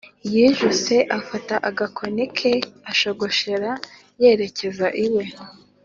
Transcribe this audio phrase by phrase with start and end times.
[0.33, 2.53] yijuse afata agakoni ke
[2.91, 3.71] ashogoshera
[4.21, 5.25] yerekeza iwe.